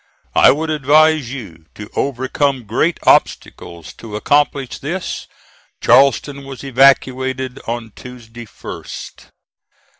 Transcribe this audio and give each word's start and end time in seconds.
I 0.33 0.49
would 0.49 0.71
advise 0.71 1.31
you 1.31 1.67
to 1.75 1.87
overcome 1.95 2.63
great 2.65 2.99
obstacles 3.03 3.93
to 3.99 4.15
accomplish 4.15 4.79
this. 4.79 5.27
Charleston 5.79 6.43
was 6.43 6.63
evacuated 6.63 7.59
on 7.67 7.91
Tuesday 7.95 8.45
1st. 8.47 9.27